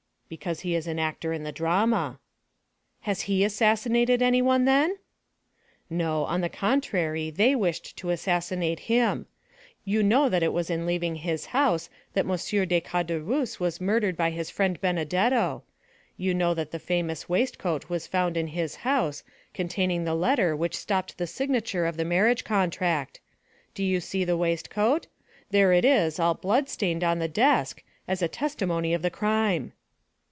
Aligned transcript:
"Because 0.31 0.61
he 0.61 0.75
is 0.75 0.87
an 0.87 0.97
actor 0.97 1.33
in 1.33 1.43
the 1.43 1.51
drama." 1.51 2.17
"Has 3.01 3.23
he 3.23 3.43
assassinated 3.43 4.21
anyone, 4.21 4.63
then?" 4.63 4.95
"No, 5.89 6.23
on 6.23 6.39
the 6.39 6.47
contrary, 6.47 7.29
they 7.29 7.53
wished 7.53 7.97
to 7.97 8.11
assassinate 8.11 8.79
him. 8.87 9.25
You 9.83 10.01
know 10.01 10.29
that 10.29 10.41
it 10.41 10.53
was 10.53 10.69
in 10.69 10.85
leaving 10.85 11.15
his 11.17 11.47
house 11.47 11.89
that 12.13 12.21
M. 12.23 12.31
de 12.65 12.79
Caderousse 12.79 13.59
was 13.59 13.81
murdered 13.81 14.15
by 14.15 14.29
his 14.29 14.49
friend 14.49 14.79
Benedetto. 14.79 15.63
You 16.15 16.33
know 16.33 16.53
that 16.53 16.71
the 16.71 16.79
famous 16.79 17.27
waistcoat 17.27 17.89
was 17.89 18.07
found 18.07 18.37
in 18.37 18.47
his 18.55 18.77
house, 18.87 19.25
containing 19.53 20.05
the 20.05 20.15
letter 20.15 20.55
which 20.55 20.77
stopped 20.77 21.17
the 21.17 21.27
signature 21.27 21.85
of 21.85 21.97
the 21.97 22.05
marriage 22.05 22.45
contract. 22.45 23.19
Do 23.75 23.83
you 23.83 23.99
see 23.99 24.23
the 24.23 24.37
waistcoat? 24.37 25.07
There 25.49 25.73
it 25.73 25.83
is, 25.83 26.21
all 26.21 26.35
blood 26.35 26.69
stained, 26.69 27.03
on 27.03 27.19
the 27.19 27.27
desk, 27.27 27.83
as 28.07 28.21
a 28.21 28.29
testimony 28.29 28.93
of 28.93 29.01
the 29.01 29.11
crime." 29.11 29.73